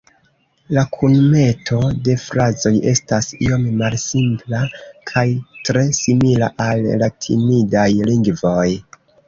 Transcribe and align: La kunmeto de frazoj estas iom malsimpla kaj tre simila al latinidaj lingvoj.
La 0.75 0.83
kunmeto 0.93 1.81
de 2.07 2.15
frazoj 2.21 2.71
estas 2.93 3.29
iom 3.49 3.69
malsimpla 3.83 4.63
kaj 5.13 5.27
tre 5.69 5.87
simila 6.01 6.53
al 6.69 6.85
latinidaj 7.05 7.89
lingvoj. 8.13 8.69